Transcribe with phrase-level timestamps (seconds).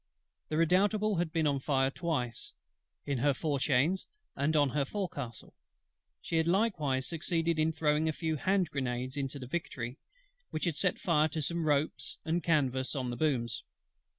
[0.49, 2.53] The Redoutable had been on fire twice,
[3.05, 5.53] in her fore chains and on her forecastle:
[6.23, 9.99] she had likewise succeeded in throwing a few hand grenades into the Victory,
[10.49, 13.63] which set fire to some ropes and canvas on the booms.